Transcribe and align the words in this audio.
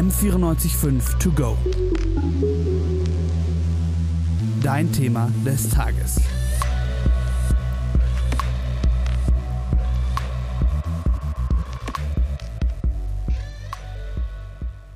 M945 0.00 1.18
To 1.18 1.30
Go. 1.32 1.58
Dein 4.62 4.90
Thema 4.90 5.30
des 5.44 5.68
Tages. 5.68 6.16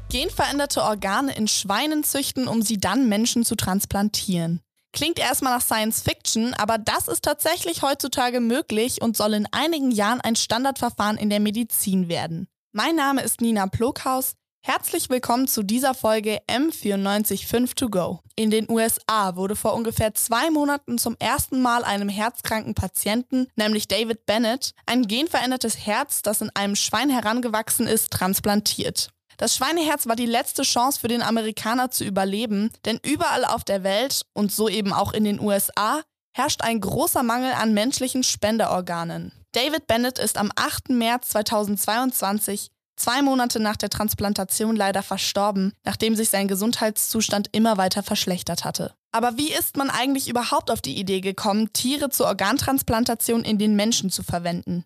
Genveränderte 0.08 0.82
Organe 0.82 1.36
in 1.36 1.48
Schweinen 1.48 2.02
züchten, 2.02 2.48
um 2.48 2.62
sie 2.62 2.78
dann 2.78 3.06
Menschen 3.06 3.44
zu 3.44 3.56
transplantieren. 3.56 4.62
Klingt 4.94 5.18
erstmal 5.18 5.54
nach 5.54 5.62
Science 5.62 6.00
Fiction, 6.00 6.54
aber 6.54 6.78
das 6.78 7.08
ist 7.08 7.24
tatsächlich 7.24 7.82
heutzutage 7.82 8.40
möglich 8.40 9.02
und 9.02 9.18
soll 9.18 9.34
in 9.34 9.48
einigen 9.52 9.90
Jahren 9.90 10.22
ein 10.22 10.36
Standardverfahren 10.36 11.18
in 11.18 11.28
der 11.28 11.40
Medizin 11.40 12.08
werden. 12.08 12.48
Mein 12.72 12.96
Name 12.96 13.20
ist 13.20 13.42
Nina 13.42 13.66
Ploghaus. 13.66 14.34
Herzlich 14.66 15.10
willkommen 15.10 15.46
zu 15.46 15.62
dieser 15.62 15.92
Folge 15.92 16.40
M945 16.48 17.74
To 17.74 17.90
Go. 17.90 18.20
In 18.34 18.50
den 18.50 18.66
USA 18.70 19.36
wurde 19.36 19.56
vor 19.56 19.74
ungefähr 19.74 20.14
zwei 20.14 20.50
Monaten 20.50 20.96
zum 20.96 21.16
ersten 21.18 21.60
Mal 21.60 21.84
einem 21.84 22.08
herzkranken 22.08 22.74
Patienten, 22.74 23.48
nämlich 23.56 23.88
David 23.88 24.24
Bennett, 24.24 24.70
ein 24.86 25.06
genverändertes 25.06 25.86
Herz, 25.86 26.22
das 26.22 26.40
in 26.40 26.48
einem 26.54 26.76
Schwein 26.76 27.10
herangewachsen 27.10 27.86
ist, 27.86 28.10
transplantiert. 28.10 29.10
Das 29.36 29.54
Schweineherz 29.54 30.06
war 30.06 30.16
die 30.16 30.24
letzte 30.24 30.62
Chance 30.62 30.98
für 30.98 31.08
den 31.08 31.20
Amerikaner 31.20 31.90
zu 31.90 32.02
überleben, 32.02 32.70
denn 32.86 32.98
überall 33.04 33.44
auf 33.44 33.64
der 33.64 33.84
Welt 33.84 34.22
und 34.32 34.50
so 34.50 34.70
eben 34.70 34.94
auch 34.94 35.12
in 35.12 35.24
den 35.24 35.40
USA 35.40 36.00
herrscht 36.32 36.62
ein 36.62 36.80
großer 36.80 37.22
Mangel 37.22 37.52
an 37.52 37.74
menschlichen 37.74 38.22
Spenderorganen. 38.22 39.32
David 39.52 39.86
Bennett 39.86 40.18
ist 40.18 40.38
am 40.38 40.50
8. 40.56 40.88
März 40.88 41.28
2022, 41.28 42.70
zwei 42.96 43.22
Monate 43.22 43.60
nach 43.60 43.76
der 43.76 43.90
Transplantation, 43.90 44.76
leider 44.76 45.02
verstorben, 45.02 45.72
nachdem 45.84 46.16
sich 46.16 46.28
sein 46.28 46.48
Gesundheitszustand 46.48 47.48
immer 47.52 47.76
weiter 47.76 48.02
verschlechtert 48.02 48.64
hatte. 48.64 48.94
Aber 49.12 49.36
wie 49.36 49.52
ist 49.52 49.76
man 49.76 49.90
eigentlich 49.90 50.28
überhaupt 50.28 50.70
auf 50.70 50.80
die 50.80 50.98
Idee 50.98 51.20
gekommen, 51.20 51.72
Tiere 51.72 52.10
zur 52.10 52.26
Organtransplantation 52.26 53.44
in 53.44 53.58
den 53.58 53.76
Menschen 53.76 54.10
zu 54.10 54.22
verwenden? 54.22 54.84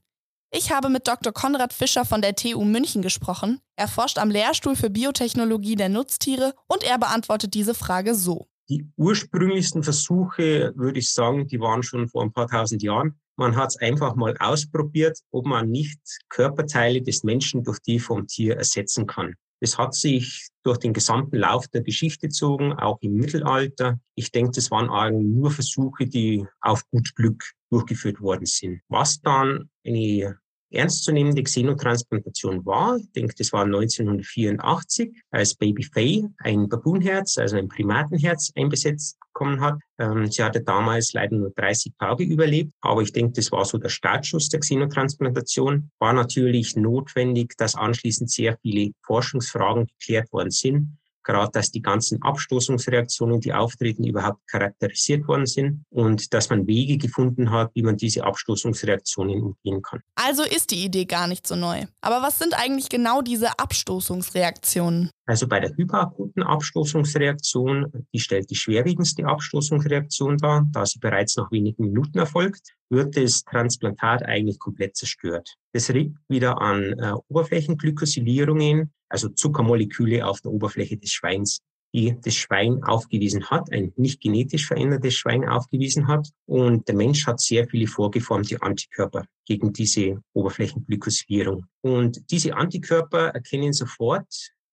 Ich 0.50 0.72
habe 0.72 0.88
mit 0.88 1.06
Dr. 1.06 1.33
Konrad 1.33 1.74
Fischer 1.74 2.06
von 2.06 2.22
der 2.22 2.34
TU 2.34 2.64
München 2.64 3.02
gesprochen. 3.02 3.60
Er 3.77 3.86
forscht 3.86 4.18
am 4.18 4.30
Lehrstuhl 4.30 4.77
für 4.77 4.88
Biotechnologie 4.88 5.77
der 5.77 5.90
Nutztiere 5.90 6.55
und 6.66 6.83
er 6.83 6.98
beantwortet 6.98 7.52
diese 7.52 7.74
Frage 7.74 8.14
so. 8.14 8.48
Die 8.70 8.86
ursprünglichsten 8.96 9.83
Versuche, 9.83 10.72
würde 10.77 10.98
ich 10.98 11.12
sagen, 11.12 11.46
die 11.46 11.61
waren 11.61 11.83
schon 11.83 12.08
vor 12.08 12.22
ein 12.22 12.33
paar 12.33 12.48
tausend 12.48 12.83
Jahren. 12.83 13.18
Man 13.39 13.55
hat 13.55 13.69
es 13.69 13.77
einfach 13.77 14.17
mal 14.17 14.36
ausprobiert, 14.39 15.20
ob 15.31 15.47
man 15.47 15.70
nicht 15.70 16.00
Körperteile 16.28 17.00
des 17.00 17.22
Menschen 17.22 17.62
durch 17.62 17.78
die 17.78 18.00
vom 18.00 18.27
Tier 18.27 18.56
ersetzen 18.56 19.06
kann. 19.06 19.36
Das 19.61 19.78
hat 19.78 19.95
sich 19.95 20.48
durch 20.64 20.78
den 20.78 20.92
gesamten 20.92 21.36
Lauf 21.36 21.69
der 21.69 21.83
Geschichte 21.83 22.27
gezogen, 22.27 22.72
auch 22.72 22.98
im 23.00 23.14
Mittelalter. 23.14 24.00
Ich 24.17 24.33
denke, 24.33 24.50
das 24.56 24.72
waren 24.72 24.91
eigentlich 24.91 25.36
nur 25.36 25.53
Versuche, 25.53 26.06
die 26.06 26.45
auf 26.61 26.83
gut 26.91 27.14
Glück 27.14 27.53
durchgeführt 27.70 28.20
worden 28.20 28.47
sind. 28.47 28.80
Was 28.89 29.20
dann 29.20 29.70
eine 29.86 30.36
ernstzunehmende 30.70 31.42
Xenotransplantation 31.42 32.64
war. 32.67 32.98
Ich 32.98 33.11
denke, 33.12 33.34
das 33.39 33.52
war 33.52 33.64
1984, 33.64 35.23
als 35.30 35.55
Baby 35.55 35.83
Faye 35.83 36.28
ein 36.39 36.69
Baboonherz, 36.69 37.39
also 37.39 37.56
ein 37.56 37.69
Primatenherz 37.69 38.52
einbesetzt 38.55 39.17
bekommen 39.39 39.61
hat. 39.61 39.78
Ähm, 39.98 40.31
sie 40.31 40.42
hatte 40.42 40.62
damals 40.62 41.12
leider 41.12 41.36
nur 41.36 41.50
30 41.50 41.92
Tage 41.98 42.25
überlebt, 42.25 42.72
aber 42.81 43.03
ich 43.03 43.12
denke, 43.12 43.33
das 43.34 43.53
war 43.53 43.64
so 43.64 43.78
der 43.78 43.89
Startschuss 43.89 44.48
der 44.48 44.61
Xenotransplantation. 44.61 45.91
War 45.98 46.12
natürlich 46.12 46.77
notwendig, 46.77 47.55
dass 47.56 47.77
anschließend 47.77 48.30
sehr 48.30 48.58
viele 48.62 48.91
Forschungsfragen 49.06 49.86
geklärt 49.86 50.33
worden 50.33 50.50
sind 50.50 50.98
gerade 51.28 51.52
dass 51.52 51.70
die 51.70 51.82
ganzen 51.82 52.22
Abstoßungsreaktionen, 52.22 53.40
die 53.40 53.52
auftreten, 53.52 54.04
überhaupt 54.04 54.46
charakterisiert 54.48 55.28
worden 55.28 55.46
sind 55.46 55.84
und 55.90 56.33
dass 56.33 56.48
man 56.48 56.66
Wege 56.66 56.96
gefunden 56.96 57.50
hat, 57.50 57.70
wie 57.74 57.83
man 57.83 57.96
diese 57.96 58.24
Abstoßungsreaktionen 58.24 59.42
umgehen 59.42 59.83
kann. 59.83 60.00
Also 60.14 60.42
ist 60.42 60.70
die 60.70 60.84
Idee 60.84 61.05
gar 61.05 61.27
nicht 61.27 61.46
so 61.46 61.55
neu. 61.55 61.84
Aber 62.00 62.22
was 62.22 62.38
sind 62.38 62.55
eigentlich 62.55 62.88
genau 62.88 63.20
diese 63.20 63.58
Abstoßungsreaktionen? 63.58 65.11
Also 65.27 65.46
bei 65.46 65.61
der 65.61 65.77
hyperakuten 65.77 66.42
Abstoßungsreaktion, 66.42 68.06
die 68.14 68.18
stellt 68.18 68.48
die 68.50 68.56
schwerwiegendste 68.56 69.27
Abstoßungsreaktion 69.27 70.38
dar, 70.38 70.67
da 70.72 70.86
sie 70.86 70.98
bereits 70.98 71.36
nach 71.36 71.52
wenigen 71.52 71.84
Minuten 71.84 72.18
erfolgt, 72.18 72.72
wird 72.88 73.17
das 73.17 73.44
Transplantat 73.44 74.22
eigentlich 74.22 74.58
komplett 74.58 74.96
zerstört. 74.96 75.55
Das 75.72 75.88
liegt 75.88 76.17
wieder 76.28 76.62
an 76.62 76.94
äh, 76.98 77.12
Oberflächenglykosylierungen, 77.28 78.90
also 79.08 79.29
Zuckermoleküle 79.29 80.27
auf 80.27 80.41
der 80.41 80.52
Oberfläche 80.52 80.96
des 80.96 81.11
Schweins, 81.13 81.61
die 81.95 82.17
das 82.20 82.35
Schwein 82.35 82.83
aufgewiesen 82.85 83.51
hat, 83.51 83.73
ein 83.73 83.92
nicht 83.96 84.20
genetisch 84.20 84.67
verändertes 84.67 85.14
Schwein 85.14 85.48
aufgewiesen 85.48 86.07
hat. 86.07 86.29
Und 86.46 86.86
der 86.86 86.95
Mensch 86.95 87.27
hat 87.27 87.41
sehr 87.41 87.67
viele 87.67 87.86
vorgeformte 87.86 88.61
Antikörper 88.61 89.24
gegen 89.47 89.73
diese 89.73 90.23
Oberflächenglykosylierung. 90.35 91.64
Und 91.80 92.30
diese 92.30 92.55
Antikörper 92.55 93.29
erkennen 93.29 93.73
sofort 93.73 94.27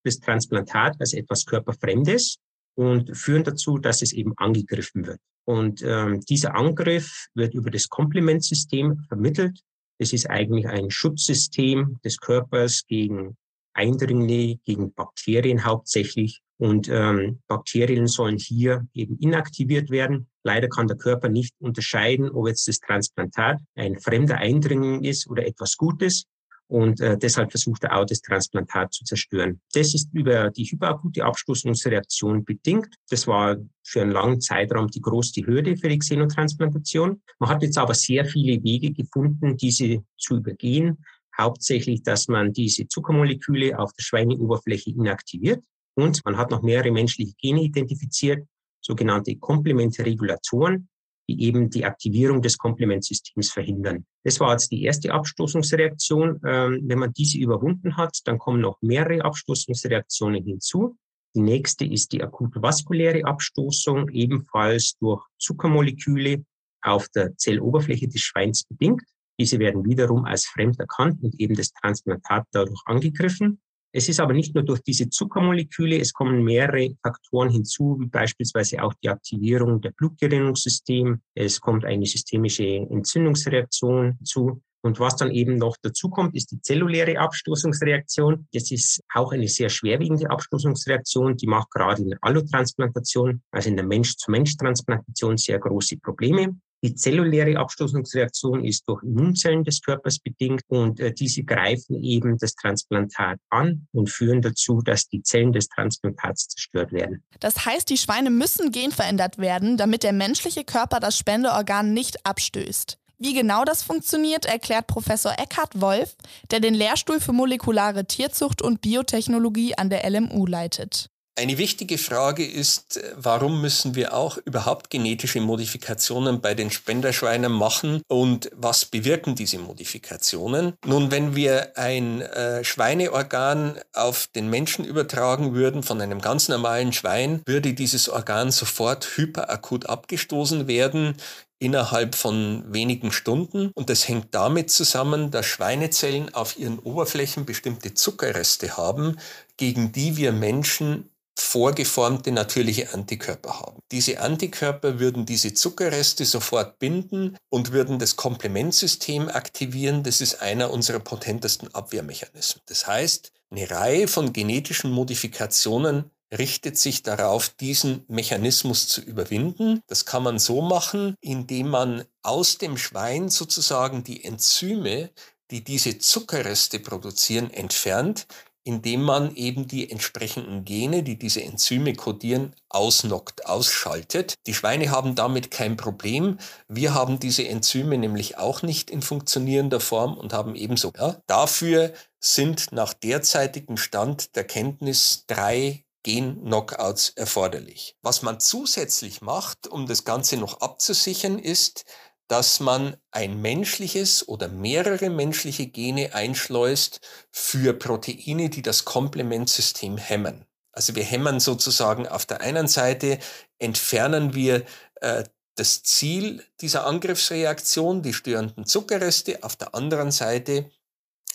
das 0.04 0.20
Transplantat 0.20 0.98
als 1.00 1.14
etwas 1.14 1.46
Körperfremdes 1.46 2.38
und 2.76 3.16
führen 3.18 3.44
dazu, 3.44 3.78
dass 3.78 4.02
es 4.02 4.12
eben 4.12 4.34
angegriffen 4.38 5.08
wird. 5.08 5.20
Und 5.46 5.82
ähm, 5.84 6.22
dieser 6.22 6.56
Angriff 6.56 7.28
wird 7.34 7.54
über 7.54 7.72
das 7.72 7.88
Komplementsystem 7.88 9.06
vermittelt. 9.08 9.60
Es 9.98 10.12
ist 10.12 10.30
eigentlich 10.30 10.68
ein 10.68 10.92
Schutzsystem 10.92 12.00
des 12.04 12.18
Körpers 12.18 12.84
gegen 12.88 13.38
Eindringlinge, 13.76 14.60
gegen 14.66 14.94
Bakterien 14.94 15.64
hauptsächlich. 15.66 16.42
Und 16.58 16.88
ähm, 16.90 17.42
Bakterien 17.48 18.08
sollen 18.08 18.38
hier 18.38 18.88
eben 18.94 19.18
inaktiviert 19.20 19.90
werden. 19.90 20.28
Leider 20.44 20.70
kann 20.70 20.88
der 20.88 20.98
Körper 20.98 21.28
nicht 21.28 21.54
unterscheiden, 21.60 22.32
ob 22.32 22.48
jetzt 22.48 22.68
das 22.68 22.80
Transplantat 22.80 23.60
ein 23.76 24.00
fremder 24.00 24.38
Eindringling 24.38 25.04
ist 25.04 25.28
oder 25.30 25.46
etwas 25.46 25.76
Gutes 25.76 26.28
und 26.68 27.00
äh, 27.00 27.18
deshalb 27.18 27.52
versucht 27.52 27.84
er 27.84 27.98
auch 27.98 28.06
das 28.06 28.22
Transplantat 28.22 28.94
zu 28.94 29.04
zerstören. 29.04 29.62
Das 29.74 29.94
ist 29.94 30.10
über 30.14 30.50
die 30.50 30.66
hyperakute 30.66 31.24
Abstoßungsreaktion 31.24 32.44
bedingt. 32.44 32.88
Das 33.10 33.28
war 33.28 33.58
für 33.84 34.02
einen 34.02 34.12
langen 34.12 34.42
Zeitraum 34.42 34.88
die 34.88 35.02
größte 35.02 35.46
Hürde 35.46 35.78
für 35.78 35.90
die 35.90 36.00
Xenotransplantation. 36.00 37.22
Man 37.40 37.50
hat 37.50 37.62
jetzt 37.62 37.78
aber 37.78 37.94
sehr 37.94 38.26
viele 38.26 38.64
Wege 38.64 38.92
gefunden, 38.92 39.58
diese 39.58 40.04
zu 40.18 40.38
übergehen. 40.38 41.04
Hauptsächlich, 41.38 42.04
dass 42.04 42.28
man 42.28 42.54
diese 42.54 42.88
Zuckermoleküle 42.88 43.78
auf 43.78 43.92
der 43.94 44.04
Schweineoberfläche 44.04 44.92
inaktiviert. 44.92 45.64
Und 45.96 46.24
man 46.26 46.38
hat 46.38 46.52
noch 46.52 46.62
mehrere 46.62 46.92
menschliche 46.92 47.34
Gene 47.38 47.62
identifiziert, 47.62 48.46
sogenannte 48.82 49.36
Komplementregulatoren, 49.36 50.90
die 51.28 51.44
eben 51.44 51.70
die 51.70 51.86
Aktivierung 51.86 52.42
des 52.42 52.58
Komplementsystems 52.58 53.52
verhindern. 53.52 54.06
Das 54.24 54.40
war 54.40 54.52
jetzt 54.52 54.72
die 54.72 54.84
erste 54.84 55.12
Abstoßungsreaktion. 55.12 56.40
Ähm, 56.46 56.82
wenn 56.84 57.00
man 57.00 57.14
diese 57.14 57.38
überwunden 57.40 57.98
hat, 57.98 58.18
dann 58.26 58.38
kommen 58.38 58.62
noch 58.62 58.78
mehrere 58.82 59.24
Abstoßungsreaktionen 59.24 60.44
hinzu. 60.44 60.98
Die 61.36 61.42
nächste 61.42 61.86
ist 61.86 62.14
die 62.14 62.24
akute 62.24 62.62
vaskuläre 62.62 63.26
Abstoßung, 63.26 64.10
ebenfalls 64.10 64.98
durch 65.00 65.22
Zuckermoleküle 65.38 66.46
auf 66.82 67.10
der 67.10 67.36
Zelloberfläche 67.36 68.08
des 68.08 68.22
Schweins 68.22 68.64
bedingt. 68.64 69.04
Diese 69.40 69.60
werden 69.60 69.86
wiederum 69.86 70.26
als 70.26 70.46
fremd 70.46 70.80
erkannt 70.80 71.22
und 71.22 71.40
eben 71.40 71.56
das 71.56 71.72
Transplantat 71.74 72.46
dadurch 72.52 72.82
angegriffen. 72.86 73.60
Es 73.98 74.10
ist 74.10 74.20
aber 74.20 74.34
nicht 74.34 74.54
nur 74.54 74.66
durch 74.66 74.82
diese 74.82 75.10
Zuckermoleküle, 75.10 75.98
es 75.98 76.12
kommen 76.12 76.44
mehrere 76.44 76.98
Faktoren 77.02 77.50
hinzu, 77.50 77.98
wie 78.02 78.08
beispielsweise 78.08 78.84
auch 78.84 78.94
die 79.02 79.08
Aktivierung 79.08 79.80
der 79.80 79.92
Blutgerinnungssystem. 79.92 81.22
Es 81.34 81.62
kommt 81.62 81.86
eine 81.86 82.06
systemische 82.06 82.66
Entzündungsreaktion 82.66 84.18
hinzu. 84.18 84.62
Und 84.82 85.00
was 85.00 85.16
dann 85.16 85.32
eben 85.32 85.56
noch 85.56 85.78
dazu 85.82 86.10
kommt, 86.10 86.36
ist 86.36 86.52
die 86.52 86.62
zelluläre 86.62 87.18
Abstoßungsreaktion. 87.18 88.48
Das 88.52 88.70
ist 88.70 89.02
auch 89.14 89.32
eine 89.32 89.48
sehr 89.48 89.70
schwerwiegende 89.70 90.30
Abstoßungsreaktion. 90.30 91.38
Die 91.38 91.48
macht 91.48 91.72
gerade 91.72 92.02
in 92.02 92.10
der 92.10 92.20
Allotransplantation, 92.22 93.42
also 93.50 93.70
in 93.70 93.78
der 93.78 93.86
Mensch-zu-Mensch-Transplantation 93.86 95.38
sehr 95.38 95.58
große 95.58 95.98
Probleme. 95.98 96.56
Die 96.84 96.94
zelluläre 96.94 97.58
Abstoßungsreaktion 97.58 98.64
ist 98.64 98.88
durch 98.88 99.02
Immunzellen 99.04 99.64
des 99.64 99.82
Körpers 99.82 100.20
bedingt 100.20 100.62
und 100.68 101.00
äh, 101.00 101.14
diese 101.14 101.44
greifen 101.44 102.04
eben 102.04 102.38
das 102.38 102.56
Transplantat 102.56 103.40
an 103.50 103.88
und 103.92 104.10
führen 104.10 104.42
dazu, 104.42 104.82
dass 104.84 105.08
die 105.08 105.24
Zellen 105.24 105.52
des 105.52 105.68
Transplantats 105.68 106.48
zerstört 106.50 106.92
werden. 106.92 107.24
Das 107.40 107.66
heißt, 107.66 107.90
die 107.90 107.98
Schweine 107.98 108.30
müssen 108.30 108.72
genverändert 108.72 109.38
werden, 109.38 109.78
damit 109.78 110.04
der 110.04 110.14
menschliche 110.14 110.64
Körper 110.64 111.00
das 111.00 111.18
Spendeorgan 111.18 111.94
nicht 111.94 112.26
abstößt. 112.26 113.00
Wie 113.18 113.34
genau 113.34 113.64
das 113.64 113.82
funktioniert, 113.82 114.46
erklärt 114.46 114.88
Professor 114.88 115.32
Eckhard 115.32 115.80
Wolf, 115.80 116.16
der 116.52 116.60
den 116.60 116.74
Lehrstuhl 116.74 117.22
für 117.22 117.32
molekulare 117.32 118.06
Tierzucht 118.06 118.62
und 118.62 118.82
Biotechnologie 118.82 119.76
an 119.76 119.90
der 119.90 120.10
LMU 120.10 120.46
leitet. 120.46 121.10
Eine 121.38 121.58
wichtige 121.58 121.98
Frage 121.98 122.46
ist, 122.46 123.02
warum 123.18 123.60
müssen 123.60 123.94
wir 123.94 124.14
auch 124.14 124.38
überhaupt 124.46 124.90
genetische 124.90 125.42
Modifikationen 125.42 126.40
bei 126.40 126.54
den 126.54 126.72
Spenderschweinen 126.72 127.52
machen 127.52 128.02
und 128.08 128.50
was 128.56 128.86
bewirken 128.86 129.36
diese 129.36 129.58
Modifikationen? 129.58 130.76
Nun, 130.86 131.12
wenn 131.12 131.36
wir 131.36 131.78
ein 131.78 132.22
äh, 132.22 132.64
Schweineorgan 132.64 133.82
auf 133.92 134.28
den 134.28 134.50
Menschen 134.50 134.86
übertragen 134.86 135.54
würden 135.54 135.84
von 135.84 136.00
einem 136.00 136.22
ganz 136.22 136.48
normalen 136.48 136.94
Schwein, 136.94 137.42
würde 137.46 137.74
dieses 137.74 138.08
Organ 138.08 138.50
sofort 138.50 139.06
hyperakut 139.18 139.88
abgestoßen 139.90 140.68
werden 140.70 141.18
innerhalb 141.60 142.16
von 142.16 142.64
wenigen 142.74 143.12
Stunden. 143.12 143.72
Und 143.76 143.90
das 143.90 144.08
hängt 144.08 144.34
damit 144.34 144.72
zusammen, 144.72 145.32
dass 145.32 145.46
Schweinezellen 145.46 146.34
auf 146.34 146.58
ihren 146.58 146.80
Oberflächen 146.80 147.46
bestimmte 147.46 147.94
Zuckerreste 147.94 148.78
haben, 148.78 149.18
gegen 149.58 149.92
die 149.92 150.16
wir 150.16 150.32
Menschen 150.32 151.10
vorgeformte 151.38 152.32
natürliche 152.32 152.94
Antikörper 152.94 153.60
haben. 153.60 153.80
Diese 153.92 154.20
Antikörper 154.20 155.00
würden 155.00 155.26
diese 155.26 155.54
Zuckerreste 155.54 156.26
sofort 156.26 156.80
binden 156.80 157.38
und 157.50 157.72
würden 157.72 158.00
das 158.00 158.16
Komplementsystem 158.16 159.30
aktivieren. 159.30 160.04
Das 160.04 160.22
ist 160.22 160.42
einer 160.42 160.72
unserer 160.72 161.00
potentesten 161.00 161.74
Abwehrmechanismen. 161.74 162.62
Das 162.68 162.88
heißt, 162.88 163.32
eine 163.52 163.70
Reihe 163.70 164.08
von 164.08 164.34
genetischen 164.34 164.92
Modifikationen 164.92 166.12
richtet 166.38 166.78
sich 166.78 167.04
darauf, 167.04 167.50
diesen 167.50 168.04
Mechanismus 168.08 168.88
zu 168.88 169.02
überwinden. 169.02 169.82
Das 169.88 170.06
kann 170.06 170.24
man 170.24 170.40
so 170.40 170.62
machen, 170.62 171.16
indem 171.22 171.70
man 171.70 172.06
aus 172.24 172.58
dem 172.58 172.78
Schwein 172.78 173.30
sozusagen 173.30 174.04
die 174.04 174.24
Enzyme, 174.24 175.12
die 175.52 175.64
diese 175.64 176.00
Zuckerreste 176.00 176.80
produzieren, 176.80 177.52
entfernt, 177.52 178.26
indem 178.66 179.04
man 179.04 179.34
eben 179.36 179.68
die 179.68 179.90
entsprechenden 179.90 180.66
Gene, 180.66 181.04
die 181.04 181.18
diese 181.18 181.44
Enzyme 181.44 181.94
kodieren, 181.94 182.54
ausnockt, 182.68 183.46
ausschaltet. 183.46 184.34
Die 184.48 184.56
Schweine 184.56 184.90
haben 184.90 185.14
damit 185.16 185.52
kein 185.52 185.78
Problem. 185.78 186.40
Wir 186.68 186.96
haben 186.96 187.20
diese 187.20 187.48
Enzyme 187.48 187.98
nämlich 187.98 188.38
auch 188.38 188.64
nicht 188.64 188.90
in 188.90 189.04
funktionierender 189.04 189.80
Form 189.80 190.18
und 190.18 190.34
haben 190.34 190.56
ebenso. 190.56 190.92
Ja, 190.98 191.22
dafür 191.28 191.94
sind 192.20 192.72
nach 192.72 192.94
derzeitigem 192.94 193.78
Stand 193.78 194.36
der 194.36 194.46
Kenntnis 194.46 195.26
drei 195.28 195.86
Gen-Knockouts 196.06 197.14
erforderlich. 197.16 197.96
Was 198.04 198.22
man 198.22 198.40
zusätzlich 198.40 199.22
macht, 199.22 199.68
um 199.68 199.88
das 199.88 200.04
Ganze 200.04 200.38
noch 200.38 200.62
abzusichern, 200.62 201.40
ist, 201.40 201.84
dass 202.28 202.60
man 202.60 202.98
ein 203.12 203.42
menschliches 203.42 204.28
oder 204.28 204.48
mehrere 204.48 205.10
menschliche 205.10 205.68
Gene 205.68 206.14
einschleust 206.14 207.02
für 207.32 207.74
Proteine, 207.74 208.50
die 208.50 208.62
das 208.62 208.86
Komplementsystem 208.86 209.98
hemmen. 209.98 210.46
Also 210.72 210.96
wir 210.96 211.04
hemmen 211.04 211.40
sozusagen 211.40 212.08
auf 212.08 212.26
der 212.26 212.42
einen 212.42 212.68
Seite, 212.68 213.20
entfernen 213.60 214.34
wir 214.34 214.66
äh, 215.02 215.24
das 215.56 215.84
Ziel 215.84 216.44
dieser 216.60 216.86
Angriffsreaktion, 216.86 218.02
die 218.02 218.14
störenden 218.14 218.66
Zuckerreste, 218.66 219.44
auf 219.44 219.56
der 219.56 219.74
anderen 219.74 220.12
Seite 220.12 220.70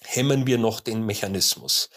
hemmen 0.05 0.47
wir 0.47 0.59
noch 0.59 0.81
den 0.81 1.05
Mechanismus. 1.05 1.89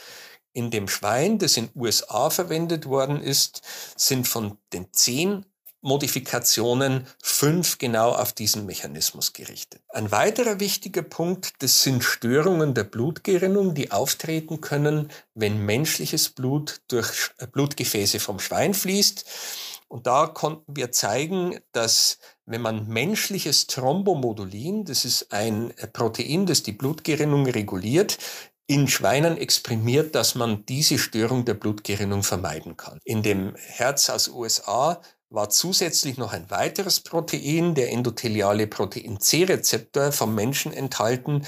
In 0.54 0.72
dem 0.72 0.88
Schwein, 0.88 1.40
das 1.40 1.58
in 1.58 1.70
USA 1.76 2.30
verwendet 2.30 2.86
worden 2.86 3.22
ist, 3.22 3.62
sind 3.98 4.28
von 4.28 4.58
den 4.72 4.94
zehn 4.94 5.46
Modifikationen 5.84 7.06
fünf 7.22 7.78
genau 7.78 8.12
auf 8.12 8.32
diesen 8.34 8.66
Mechanismus 8.66 9.34
gerichtet. 9.34 9.82
Ein 9.90 10.12
weiterer 10.12 10.60
wichtiger 10.60 11.04
Punkt, 11.04 11.62
das 11.62 11.84
sind 11.84 12.04
Störungen 12.04 12.74
der 12.74 12.86
Blutgerinnung, 12.86 13.76
die 13.76 13.92
auftreten 13.92 14.62
können, 14.62 15.12
wenn 15.36 15.66
menschliches 15.66 16.30
Blut 16.30 16.82
durch 16.88 17.32
Blutgefäße 17.52 18.20
vom 18.20 18.40
Schwein 18.40 18.74
fließt. 18.74 19.26
Und 19.90 20.08
da 20.08 20.26
konnten 20.26 20.76
wir 20.76 20.92
zeigen, 20.92 21.60
dass 21.74 22.18
wenn 22.46 22.62
man 22.62 22.88
menschliches 22.88 23.68
Thrombomodulin, 23.68 24.86
das 24.86 25.06
ist 25.06 25.32
ein 25.32 25.74
Protein, 25.92 26.46
das 26.46 26.64
die 26.64 26.72
Blutgerinnung 26.72 27.46
reguliert, 27.46 28.18
in 28.66 28.88
Schweinen 28.88 29.38
exprimiert, 29.38 30.16
dass 30.16 30.36
man 30.36 30.66
diese 30.66 30.98
Störung 30.98 31.46
der 31.46 31.54
Blutgerinnung 31.54 32.24
vermeiden 32.24 32.78
kann. 32.78 33.00
In 33.04 33.22
dem 33.22 33.56
Herz 33.56 34.10
aus 34.10 34.30
USA 34.30 35.02
war 35.34 35.50
zusätzlich 35.50 36.18
noch 36.18 36.32
ein 36.32 36.52
weiteres 36.52 37.00
Protein, 37.00 37.74
der 37.74 37.92
endotheliale 37.92 38.68
Protein 38.68 39.20
C-Rezeptor 39.20 40.12
vom 40.12 40.36
Menschen 40.36 40.72
enthalten. 40.72 41.44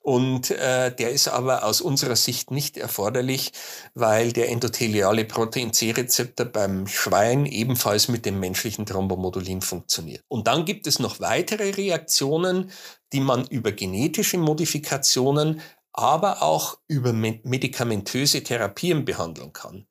Und 0.00 0.50
äh, 0.50 0.94
der 0.94 1.12
ist 1.12 1.28
aber 1.28 1.64
aus 1.64 1.80
unserer 1.80 2.16
Sicht 2.16 2.50
nicht 2.50 2.76
erforderlich, 2.76 3.52
weil 3.94 4.32
der 4.32 4.50
endotheliale 4.50 5.24
Protein 5.24 5.72
C-Rezeptor 5.72 6.44
beim 6.44 6.86
Schwein 6.86 7.46
ebenfalls 7.46 8.08
mit 8.08 8.26
dem 8.26 8.38
menschlichen 8.38 8.84
Thrombomodulin 8.84 9.62
funktioniert. 9.62 10.22
Und 10.28 10.46
dann 10.46 10.66
gibt 10.66 10.86
es 10.86 10.98
noch 10.98 11.18
weitere 11.20 11.70
Reaktionen, 11.70 12.70
die 13.14 13.20
man 13.20 13.46
über 13.46 13.72
genetische 13.72 14.36
Modifikationen, 14.36 15.62
aber 15.94 16.42
auch 16.42 16.78
über 16.86 17.14
medikamentöse 17.14 18.42
Therapien 18.42 19.06
behandeln 19.06 19.54
kann. 19.54 19.86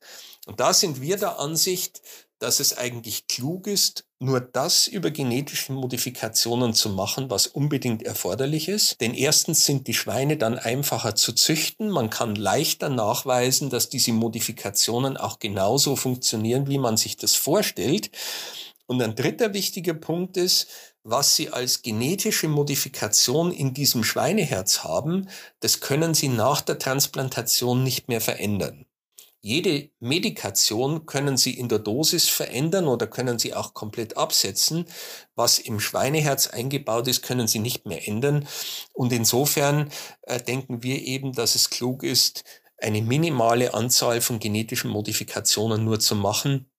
Und 0.46 0.60
da 0.60 0.74
sind 0.74 1.02
wir 1.02 1.18
der 1.18 1.40
Ansicht, 1.40 2.02
dass 2.42 2.60
es 2.60 2.76
eigentlich 2.76 3.28
klug 3.28 3.68
ist, 3.68 4.04
nur 4.20 4.42
das 4.42 4.88
über 4.88 5.12
genetische 5.12 5.74
Modifikationen 5.74 6.74
zu 6.74 6.90
machen, 6.90 7.30
was 7.30 7.46
unbedingt 7.46 8.02
erforderlich 8.02 8.68
ist. 8.68 9.00
Denn 9.00 9.14
erstens 9.14 9.66
sind 9.66 9.88
die 9.88 9.94
Schweine 9.94 10.38
dann 10.38 10.58
einfacher 10.58 11.16
zu 11.16 11.34
züchten. 11.34 11.92
Man 11.92 12.10
kann 12.10 12.36
leichter 12.36 12.90
nachweisen, 12.90 13.70
dass 13.70 13.90
diese 13.90 14.12
Modifikationen 14.14 15.18
auch 15.18 15.38
genauso 15.38 15.96
funktionieren, 15.96 16.68
wie 16.68 16.80
man 16.80 16.98
sich 16.98 17.16
das 17.16 17.36
vorstellt. 17.36 18.10
Und 18.88 19.02
ein 19.04 19.16
dritter 19.16 19.54
wichtiger 19.54 19.94
Punkt 19.94 20.36
ist, 20.36 20.68
was 21.04 21.36
Sie 21.36 21.50
als 21.50 21.84
genetische 21.84 22.48
Modifikation 22.48 23.52
in 23.52 23.74
diesem 23.74 24.04
Schweineherz 24.04 24.84
haben, 24.84 25.30
das 25.60 25.80
können 25.80 26.16
Sie 26.16 26.28
nach 26.28 26.62
der 26.62 26.80
Transplantation 26.80 27.84
nicht 27.84 28.08
mehr 28.08 28.22
verändern. 28.22 28.86
Jede 29.44 29.90
Medikation 30.00 31.08
können 31.08 31.36
Sie 31.36 31.58
in 31.58 31.68
der 31.68 31.80
Dosis 31.80 32.30
verändern 32.30 32.88
oder 32.88 33.08
können 33.08 33.40
Sie 33.40 33.56
auch 33.56 33.74
komplett 33.74 34.16
absetzen. 34.16 34.86
Was 35.34 35.58
im 35.58 35.80
Schweineherz 35.80 36.46
eingebaut 36.48 37.08
ist, 37.08 37.24
können 37.24 37.48
Sie 37.48 37.58
nicht 37.58 37.88
mehr 37.88 38.08
ändern. 38.08 38.48
Und 38.94 39.12
insofern 39.12 39.92
äh, 40.22 40.40
denken 40.40 40.84
wir 40.84 41.02
eben, 41.02 41.34
dass 41.34 41.56
es 41.56 41.72
klug 41.72 42.04
ist, 42.04 42.44
eine 42.78 43.02
minimale 43.02 43.74
Anzahl 43.74 44.22
von 44.22 44.40
genetischen 44.40 44.92
Modifikationen 44.92 45.84
nur 45.84 46.00
zu 46.00 46.16
machen. 46.16 46.70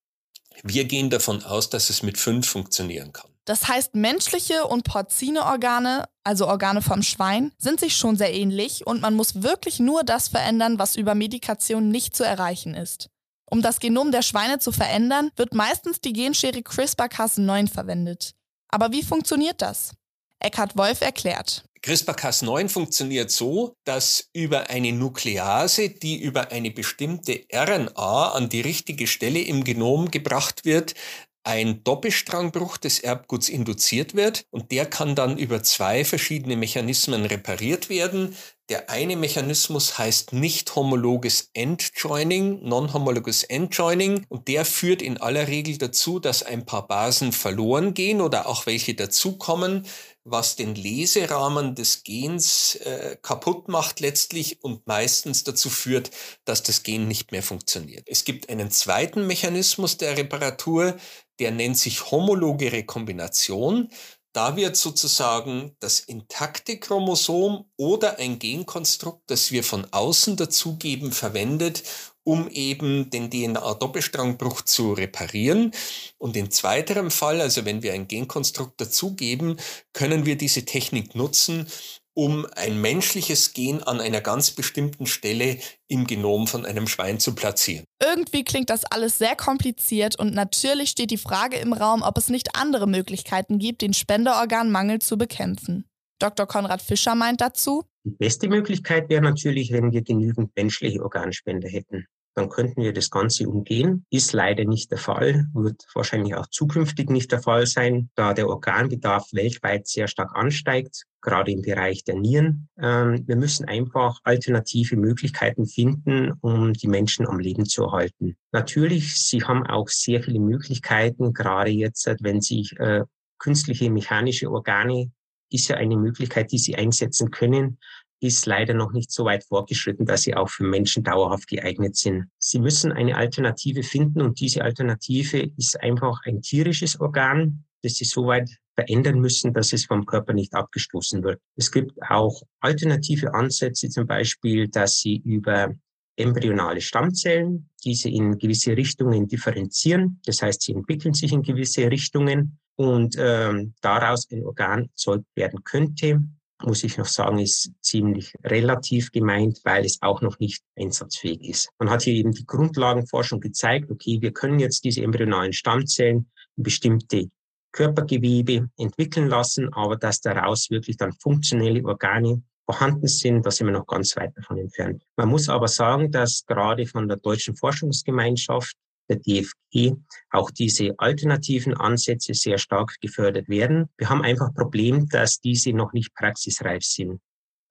Wir 0.63 0.85
gehen 0.85 1.09
davon 1.09 1.43
aus, 1.43 1.69
dass 1.69 1.89
es 1.89 2.01
mit 2.01 2.17
fünf 2.17 2.47
funktionieren 2.47 3.11
kann. 3.11 3.32
Das 3.45 3.67
heißt, 3.67 3.95
menschliche 3.95 4.65
und 4.67 4.83
Porzineorgane, 4.83 6.05
also 6.23 6.47
Organe 6.47 6.81
vom 6.81 7.03
Schwein, 7.03 7.51
sind 7.57 7.79
sich 7.79 7.97
schon 7.97 8.15
sehr 8.15 8.33
ähnlich 8.33 8.87
und 8.87 9.01
man 9.01 9.15
muss 9.15 9.43
wirklich 9.43 9.79
nur 9.79 10.03
das 10.03 10.29
verändern, 10.29 10.79
was 10.79 10.95
über 10.95 11.13
Medikation 11.13 11.89
nicht 11.89 12.15
zu 12.15 12.23
erreichen 12.23 12.73
ist. 12.73 13.09
Um 13.49 13.61
das 13.61 13.79
Genom 13.79 14.11
der 14.11 14.21
Schweine 14.21 14.59
zu 14.59 14.71
verändern, 14.71 15.29
wird 15.35 15.53
meistens 15.53 15.99
die 15.99 16.13
Genschere 16.13 16.59
CRISPR-Cas9 16.59 17.69
verwendet. 17.69 18.33
Aber 18.69 18.91
wie 18.91 19.03
funktioniert 19.03 19.61
das? 19.61 19.91
Eckhard 20.39 20.75
Wolf 20.77 21.01
erklärt. 21.01 21.65
CRISPR-Cas9 21.83 22.69
funktioniert 22.69 23.29
so, 23.29 23.75
dass 23.83 24.29
über 24.33 24.69
eine 24.69 24.93
Nuklease, 24.93 25.89
die 25.89 26.21
über 26.21 26.51
eine 26.51 26.71
bestimmte 26.71 27.45
RNA 27.53 28.31
an 28.31 28.49
die 28.49 28.61
richtige 28.61 29.05
Stelle 29.05 29.41
im 29.41 29.65
Genom 29.65 30.09
gebracht 30.09 30.63
wird, 30.63 30.95
ein 31.43 31.83
Doppelstrangbruch 31.83 32.77
des 32.77 32.99
Erbguts 32.99 33.49
induziert 33.49 34.15
wird 34.15 34.45
und 34.49 34.71
der 34.71 34.85
kann 34.85 35.15
dann 35.15 35.37
über 35.37 35.61
zwei 35.63 36.05
verschiedene 36.05 36.55
Mechanismen 36.55 37.25
repariert 37.25 37.89
werden. 37.89 38.35
Der 38.69 38.89
eine 38.89 39.17
Mechanismus 39.17 39.97
heißt 39.97 40.31
nicht 40.31 40.73
homologes 40.75 41.49
Endjoining, 41.53 42.63
non-homologes 42.63 43.43
Endjoining 43.43 44.25
und 44.29 44.47
der 44.47 44.63
führt 44.63 45.01
in 45.01 45.17
aller 45.17 45.49
Regel 45.49 45.77
dazu, 45.77 46.19
dass 46.19 46.43
ein 46.43 46.65
paar 46.65 46.87
Basen 46.87 47.33
verloren 47.33 47.93
gehen 47.93 48.21
oder 48.21 48.47
auch 48.47 48.65
welche 48.65 48.95
dazukommen, 48.95 49.85
was 50.23 50.55
den 50.55 50.75
Leserahmen 50.75 51.75
des 51.75 52.03
Gens 52.05 52.75
äh, 52.75 53.17
kaputt 53.21 53.67
macht 53.67 53.99
letztlich 53.99 54.63
und 54.63 54.87
meistens 54.87 55.43
dazu 55.43 55.69
führt, 55.69 56.11
dass 56.45 56.63
das 56.63 56.83
Gen 56.83 57.09
nicht 57.09 57.33
mehr 57.33 57.43
funktioniert. 57.43 58.07
Es 58.07 58.23
gibt 58.23 58.49
einen 58.49 58.71
zweiten 58.71 59.27
Mechanismus 59.27 59.97
der 59.97 60.17
Reparatur, 60.17 60.95
der 61.39 61.51
nennt 61.51 61.77
sich 61.77 62.11
homologe 62.11 62.71
Rekombination. 62.71 63.89
Da 64.33 64.55
wird 64.55 64.75
sozusagen 64.75 65.75
das 65.79 65.99
intakte 65.99 66.79
Chromosom 66.79 67.69
oder 67.77 68.17
ein 68.17 68.39
Genkonstrukt, 68.39 69.21
das 69.27 69.51
wir 69.51 69.63
von 69.63 69.85
außen 69.91 70.37
dazugeben, 70.37 71.11
verwendet, 71.11 71.83
um 72.23 72.49
eben 72.49 73.11
den 73.11 73.29
DNA-Doppelstrangbruch 73.29 74.63
zu 74.63 74.93
reparieren. 74.93 75.71
Und 76.17 76.35
in 76.35 76.49
zweiterem 76.49 77.11
Fall, 77.11 77.41
also 77.41 77.65
wenn 77.65 77.83
wir 77.83 77.93
ein 77.93 78.07
Genkonstrukt 78.07 78.81
dazugeben, 78.81 79.57
können 79.93 80.25
wir 80.25 80.35
diese 80.35 80.65
Technik 80.65 81.13
nutzen, 81.13 81.67
um 82.15 82.45
ein 82.55 82.79
menschliches 82.79 83.53
Gen 83.53 83.81
an 83.83 83.99
einer 83.99 84.21
ganz 84.21 84.51
bestimmten 84.51 85.05
Stelle 85.05 85.57
im 85.87 86.05
Genom 86.05 86.47
von 86.47 86.65
einem 86.65 86.87
Schwein 86.87 87.19
zu 87.19 87.35
platzieren. 87.35 87.85
Irgendwie 88.01 88.43
klingt 88.43 88.69
das 88.69 88.85
alles 88.85 89.17
sehr 89.17 89.35
kompliziert 89.35 90.17
und 90.17 90.33
natürlich 90.33 90.89
steht 90.89 91.11
die 91.11 91.17
Frage 91.17 91.57
im 91.57 91.73
Raum, 91.73 92.01
ob 92.01 92.17
es 92.17 92.29
nicht 92.29 92.55
andere 92.55 92.87
Möglichkeiten 92.87 93.59
gibt, 93.59 93.81
den 93.81 93.93
Spenderorganmangel 93.93 94.99
zu 94.99 95.17
bekämpfen. 95.17 95.85
Dr. 96.19 96.45
Konrad 96.45 96.81
Fischer 96.81 97.15
meint 97.15 97.41
dazu, 97.41 97.83
die 98.05 98.11
beste 98.11 98.49
Möglichkeit 98.49 99.09
wäre 99.09 99.21
natürlich, 99.21 99.71
wenn 99.71 99.91
wir 99.91 100.01
genügend 100.01 100.51
menschliche 100.55 101.01
Organspender 101.01 101.69
hätten 101.69 102.05
dann 102.35 102.49
könnten 102.49 102.81
wir 102.81 102.93
das 102.93 103.09
Ganze 103.09 103.47
umgehen. 103.47 104.05
Ist 104.09 104.33
leider 104.33 104.65
nicht 104.65 104.91
der 104.91 104.97
Fall, 104.97 105.47
wird 105.53 105.85
wahrscheinlich 105.93 106.35
auch 106.35 106.47
zukünftig 106.47 107.09
nicht 107.09 107.31
der 107.31 107.41
Fall 107.41 107.65
sein, 107.65 108.09
da 108.15 108.33
der 108.33 108.47
Organbedarf 108.49 109.27
weltweit 109.33 109.87
sehr 109.87 110.07
stark 110.07 110.35
ansteigt, 110.35 111.03
gerade 111.21 111.51
im 111.51 111.61
Bereich 111.61 112.03
der 112.03 112.15
Nieren. 112.15 112.69
Ähm, 112.79 113.23
wir 113.27 113.35
müssen 113.35 113.65
einfach 113.65 114.19
alternative 114.23 114.97
Möglichkeiten 114.97 115.65
finden, 115.65 116.33
um 116.41 116.73
die 116.73 116.87
Menschen 116.87 117.27
am 117.27 117.39
Leben 117.39 117.65
zu 117.65 117.83
erhalten. 117.83 118.35
Natürlich, 118.51 119.15
sie 119.15 119.43
haben 119.43 119.65
auch 119.65 119.87
sehr 119.87 120.23
viele 120.23 120.39
Möglichkeiten, 120.39 121.33
gerade 121.33 121.71
jetzt, 121.71 122.07
wenn 122.21 122.41
sich 122.41 122.77
äh, 122.79 123.03
künstliche 123.37 123.89
mechanische 123.89 124.49
Organe 124.49 125.11
ist 125.49 125.67
ja 125.67 125.77
eine 125.77 125.97
Möglichkeit, 125.97 126.51
die 126.51 126.57
sie 126.57 126.75
einsetzen 126.75 127.29
können 127.29 127.77
ist 128.23 128.45
leider 128.45 128.73
noch 128.73 128.93
nicht 128.93 129.11
so 129.11 129.25
weit 129.25 129.43
fortgeschritten, 129.43 130.05
dass 130.05 130.23
sie 130.23 130.35
auch 130.35 130.49
für 130.49 130.63
Menschen 130.63 131.03
dauerhaft 131.03 131.47
geeignet 131.47 131.95
sind. 131.97 132.25
Sie 132.39 132.59
müssen 132.59 132.91
eine 132.91 133.17
Alternative 133.17 133.83
finden 133.83 134.21
und 134.21 134.39
diese 134.39 134.63
Alternative 134.63 135.51
ist 135.57 135.79
einfach 135.81 136.21
ein 136.25 136.41
tierisches 136.41 136.99
Organ, 136.99 137.65
das 137.81 137.95
sie 137.95 138.05
so 138.05 138.27
weit 138.27 138.49
verändern 138.75 139.19
müssen, 139.19 139.53
dass 139.53 139.73
es 139.73 139.85
vom 139.85 140.05
Körper 140.05 140.33
nicht 140.33 140.53
abgestoßen 140.53 141.23
wird. 141.23 141.39
Es 141.55 141.71
gibt 141.71 141.91
auch 142.09 142.41
alternative 142.59 143.33
Ansätze, 143.33 143.89
zum 143.89 144.07
Beispiel, 144.07 144.67
dass 144.67 144.99
sie 144.99 145.17
über 145.17 145.73
embryonale 146.15 146.81
Stammzellen, 146.81 147.69
diese 147.83 148.09
in 148.09 148.37
gewisse 148.37 148.77
Richtungen 148.77 149.27
differenzieren. 149.27 150.21
Das 150.25 150.41
heißt, 150.41 150.61
sie 150.61 150.73
entwickeln 150.73 151.13
sich 151.13 151.33
in 151.33 151.41
gewisse 151.41 151.89
Richtungen 151.89 152.59
und 152.75 153.15
ähm, 153.17 153.73
daraus 153.81 154.27
ein 154.31 154.43
Organ 154.43 154.83
erzeugt 154.83 155.25
werden 155.35 155.63
könnte, 155.63 156.21
muss 156.65 156.83
ich 156.83 156.97
noch 156.97 157.05
sagen, 157.05 157.39
ist 157.39 157.71
ziemlich 157.81 158.33
relativ 158.43 159.11
gemeint, 159.11 159.59
weil 159.63 159.85
es 159.85 160.01
auch 160.01 160.21
noch 160.21 160.39
nicht 160.39 160.63
einsatzfähig 160.77 161.41
ist. 161.41 161.69
Man 161.79 161.89
hat 161.89 162.03
hier 162.03 162.13
eben 162.13 162.31
die 162.31 162.45
Grundlagenforschung 162.45 163.39
gezeigt, 163.39 163.91
okay, 163.91 164.19
wir 164.21 164.31
können 164.31 164.59
jetzt 164.59 164.83
diese 164.83 165.01
embryonalen 165.01 165.53
Stammzellen 165.53 166.29
in 166.55 166.63
bestimmte 166.63 167.29
Körpergewebe 167.71 168.69
entwickeln 168.77 169.27
lassen, 169.27 169.73
aber 169.73 169.95
dass 169.95 170.21
daraus 170.21 170.69
wirklich 170.69 170.97
dann 170.97 171.13
funktionelle 171.13 171.83
Organe 171.83 172.43
vorhanden 172.65 173.07
sind, 173.07 173.45
da 173.45 173.51
sind 173.51 173.67
wir 173.67 173.73
noch 173.73 173.87
ganz 173.87 174.15
weit 174.15 174.37
davon 174.37 174.57
entfernt. 174.57 175.03
Man 175.17 175.29
muss 175.29 175.49
aber 175.49 175.67
sagen, 175.67 176.11
dass 176.11 176.45
gerade 176.45 176.85
von 176.85 177.07
der 177.07 177.17
deutschen 177.17 177.55
Forschungsgemeinschaft 177.55 178.75
der 179.09 179.17
DFG 179.17 179.95
auch 180.31 180.51
diese 180.51 180.93
alternativen 180.97 181.75
Ansätze 181.75 182.33
sehr 182.33 182.57
stark 182.57 182.95
gefördert 183.01 183.49
werden. 183.49 183.89
Wir 183.97 184.09
haben 184.09 184.21
einfach 184.21 184.53
Problem, 184.53 185.07
dass 185.09 185.39
diese 185.39 185.73
noch 185.73 185.93
nicht 185.93 186.13
praxisreif 186.15 186.83
sind. 186.83 187.19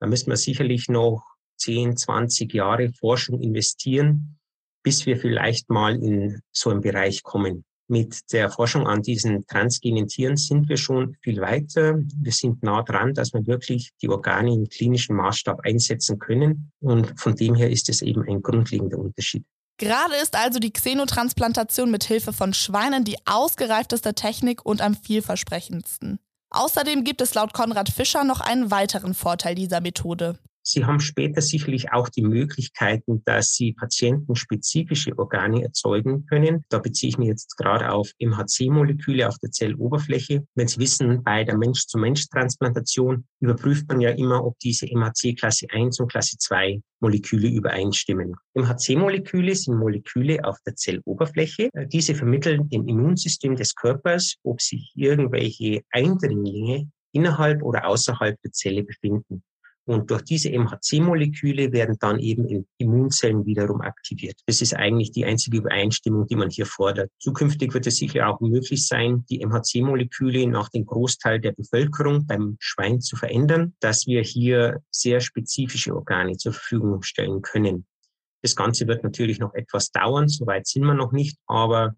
Da 0.00 0.06
müssen 0.06 0.30
wir 0.30 0.36
sicherlich 0.36 0.88
noch 0.88 1.22
10, 1.58 1.96
20 1.96 2.52
Jahre 2.52 2.92
Forschung 2.92 3.40
investieren, 3.40 4.38
bis 4.82 5.06
wir 5.06 5.16
vielleicht 5.16 5.70
mal 5.70 5.94
in 5.94 6.40
so 6.50 6.70
einen 6.70 6.80
Bereich 6.80 7.22
kommen. 7.22 7.64
Mit 7.88 8.32
der 8.32 8.50
Forschung 8.50 8.86
an 8.86 9.02
diesen 9.02 9.46
transgenen 9.46 10.08
Tieren 10.08 10.36
sind 10.36 10.68
wir 10.68 10.76
schon 10.76 11.16
viel 11.20 11.40
weiter. 11.40 11.98
Wir 12.16 12.32
sind 12.32 12.62
nah 12.62 12.82
dran, 12.82 13.12
dass 13.14 13.32
wir 13.32 13.46
wirklich 13.46 13.90
die 14.00 14.08
Organe 14.08 14.52
im 14.52 14.68
klinischen 14.68 15.14
Maßstab 15.16 15.60
einsetzen 15.60 16.18
können. 16.18 16.72
Und 16.80 17.20
von 17.20 17.36
dem 17.36 17.54
her 17.54 17.70
ist 17.70 17.88
es 17.88 18.02
eben 18.02 18.22
ein 18.22 18.40
grundlegender 18.40 18.98
Unterschied. 18.98 19.44
Gerade 19.82 20.14
ist 20.14 20.36
also 20.36 20.60
die 20.60 20.72
Xenotransplantation 20.72 21.90
mit 21.90 22.04
Hilfe 22.04 22.32
von 22.32 22.54
Schweinen 22.54 23.02
die 23.02 23.16
ausgereifteste 23.26 24.14
Technik 24.14 24.64
und 24.64 24.80
am 24.80 24.94
vielversprechendsten. 24.94 26.20
Außerdem 26.50 27.02
gibt 27.02 27.20
es 27.20 27.34
laut 27.34 27.52
Konrad 27.52 27.88
Fischer 27.88 28.22
noch 28.22 28.40
einen 28.40 28.70
weiteren 28.70 29.12
Vorteil 29.12 29.56
dieser 29.56 29.80
Methode. 29.80 30.38
Sie 30.64 30.84
haben 30.84 31.00
später 31.00 31.40
sicherlich 31.40 31.92
auch 31.92 32.08
die 32.08 32.22
Möglichkeiten, 32.22 33.22
dass 33.24 33.54
Sie 33.54 33.72
patientenspezifische 33.72 35.18
Organe 35.18 35.62
erzeugen 35.62 36.24
können. 36.26 36.64
Da 36.68 36.78
beziehe 36.78 37.10
ich 37.10 37.18
mich 37.18 37.28
jetzt 37.28 37.56
gerade 37.56 37.90
auf 37.90 38.10
MHC-Moleküle 38.20 39.26
auf 39.26 39.38
der 39.38 39.50
Zelloberfläche. 39.50 40.46
Wenn 40.54 40.68
Sie 40.68 40.78
wissen, 40.78 41.24
bei 41.24 41.42
der 41.42 41.58
Mensch-zu-Mensch-Transplantation 41.58 43.24
überprüft 43.40 43.88
man 43.88 44.00
ja 44.00 44.10
immer, 44.10 44.44
ob 44.44 44.58
diese 44.60 44.86
MHC-Klasse 44.86 45.66
1 45.72 45.98
und 45.98 46.10
Klasse 46.10 46.38
2 46.38 46.80
Moleküle 47.00 47.48
übereinstimmen. 47.48 48.36
MHC-Moleküle 48.54 49.56
sind 49.56 49.76
Moleküle 49.76 50.44
auf 50.44 50.58
der 50.64 50.76
Zelloberfläche. 50.76 51.70
Diese 51.88 52.14
vermitteln 52.14 52.68
dem 52.68 52.86
Immunsystem 52.86 53.56
des 53.56 53.74
Körpers, 53.74 54.36
ob 54.44 54.60
sich 54.60 54.92
irgendwelche 54.94 55.82
Eindringlinge 55.90 56.88
innerhalb 57.10 57.62
oder 57.62 57.86
außerhalb 57.86 58.40
der 58.42 58.52
Zelle 58.52 58.84
befinden. 58.84 59.42
Und 59.84 60.10
durch 60.10 60.22
diese 60.22 60.50
MHC-Moleküle 60.50 61.72
werden 61.72 61.96
dann 61.98 62.20
eben 62.20 62.66
Immunzellen 62.78 63.44
wiederum 63.46 63.80
aktiviert. 63.80 64.36
Das 64.46 64.60
ist 64.60 64.74
eigentlich 64.74 65.10
die 65.10 65.24
einzige 65.24 65.58
Übereinstimmung, 65.58 66.26
die 66.26 66.36
man 66.36 66.50
hier 66.50 66.66
fordert. 66.66 67.10
Zukünftig 67.18 67.74
wird 67.74 67.86
es 67.88 67.96
sicher 67.96 68.28
auch 68.28 68.40
möglich 68.40 68.86
sein, 68.86 69.24
die 69.28 69.44
MHC-Moleküle 69.44 70.46
nach 70.46 70.68
dem 70.68 70.86
Großteil 70.86 71.40
der 71.40 71.52
Bevölkerung 71.52 72.26
beim 72.26 72.56
Schwein 72.60 73.00
zu 73.00 73.16
verändern, 73.16 73.74
dass 73.80 74.06
wir 74.06 74.22
hier 74.22 74.80
sehr 74.92 75.20
spezifische 75.20 75.94
Organe 75.94 76.36
zur 76.36 76.52
Verfügung 76.52 77.02
stellen 77.02 77.42
können. 77.42 77.86
Das 78.42 78.54
Ganze 78.54 78.86
wird 78.86 79.02
natürlich 79.02 79.40
noch 79.40 79.54
etwas 79.54 79.90
dauern, 79.90 80.28
soweit 80.28 80.66
sind 80.66 80.84
wir 80.84 80.94
noch 80.94 81.12
nicht, 81.12 81.38
aber 81.46 81.94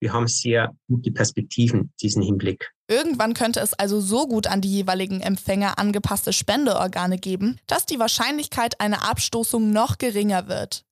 wir 0.00 0.12
haben 0.12 0.28
sehr 0.28 0.76
gute 0.88 1.10
Perspektiven 1.10 1.92
diesen 2.00 2.22
Hinblick. 2.22 2.72
Irgendwann 2.90 3.34
könnte 3.34 3.60
es 3.60 3.74
also 3.74 4.00
so 4.00 4.26
gut 4.26 4.46
an 4.46 4.62
die 4.62 4.72
jeweiligen 4.72 5.20
Empfänger 5.20 5.78
angepasste 5.78 6.32
Spendeorgane 6.32 7.18
geben, 7.18 7.60
dass 7.66 7.84
die 7.84 7.98
Wahrscheinlichkeit 7.98 8.80
einer 8.80 9.08
Abstoßung 9.08 9.70
noch 9.70 9.98
geringer 9.98 10.48
wird. 10.48 10.84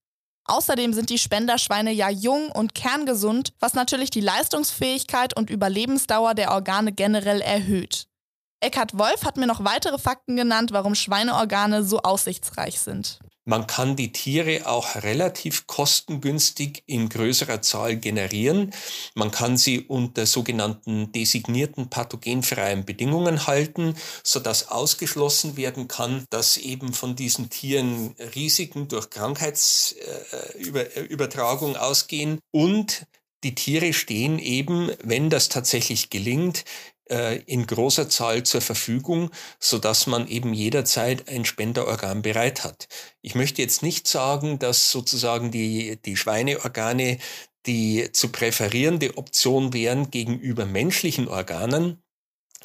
Außerdem 0.45 0.93
sind 0.93 1.09
die 1.09 1.19
Spenderschweine 1.19 1.91
ja 1.93 2.11
jung 2.11 2.51
und 2.53 2.75
kerngesund, 2.75 3.55
was 3.61 3.75
natürlich 3.75 4.11
die 4.11 4.21
Leistungsfähigkeit 4.21 5.35
und 5.35 5.49
Überlebensdauer 5.49 6.35
der 6.35 6.53
Organe 6.53 6.93
generell 6.93 7.41
erhöht. 7.41 8.07
Eckhard 8.61 8.97
Wolf 8.99 9.25
hat 9.25 9.39
mir 9.39 9.47
noch 9.47 9.65
weitere 9.65 9.99
Fakten 9.99 10.37
genannt, 10.37 10.73
warum 10.73 10.95
Schweineorgane 10.95 11.83
so 11.83 12.01
aussichtsreich 12.01 12.79
sind. 12.79 13.19
Man 13.49 13.69
kann 13.69 13.95
die 13.95 14.11
Tiere 14.11 14.67
auch 14.67 14.97
relativ 14.97 15.69
kostengünstig 15.69 16.83
in 16.87 17.09
größerer 17.09 17.63
Zahl 17.63 17.97
generieren. 17.97 18.75
Man 19.15 19.31
kann 19.31 19.57
sie 19.57 19.83
unter 19.83 20.27
sogenannten 20.27 21.13
designierten 21.13 21.89
pathogenfreien 21.89 22.85
Bedingungen 22.85 23.47
halten, 23.47 23.95
sodass 24.25 24.67
ausgeschlossen 24.69 25.57
werden 25.57 25.87
kann, 25.87 26.25
dass 26.29 26.57
eben 26.57 26.93
von 26.93 27.15
diesen 27.15 27.49
Tieren 27.49 28.17
Risiken 28.35 28.89
durch 28.89 29.11
Krankheitsübertragung 29.11 31.77
ausgehen 31.77 32.41
und 32.51 33.07
die 33.45 33.55
Tiere 33.55 33.93
stehen 33.93 34.41
eben, 34.41 34.91
wenn 35.05 35.31
das 35.31 35.49
tatsächlich 35.49 36.11
gelingt, 36.11 36.65
äh, 37.11 37.39
in 37.43 37.67
großer 37.67 38.09
Zahl 38.09 38.43
zur 38.43 38.61
Verfügung, 38.61 39.31
so 39.59 39.79
dass 39.79 40.07
man 40.07 40.29
eben 40.29 40.53
jederzeit 40.53 41.29
ein 41.29 41.45
Spenderorgan 41.45 42.23
bereit 42.23 42.65
hat. 42.65 42.89
Ich 43.23 43.35
möchte 43.35 43.63
jetzt 43.63 43.83
nicht 43.83 44.09
sagen, 44.09 44.59
dass 44.59 44.91
sozusagen 44.91 45.51
die, 45.51 45.99
die 46.05 46.17
Schweineorgane 46.17 47.19
die 47.67 48.11
zu 48.13 48.29
präferierende 48.29 49.17
Option 49.19 49.73
wären 49.73 50.11
gegenüber 50.11 50.67
menschlichen 50.67 51.29
Organen, 51.29 52.03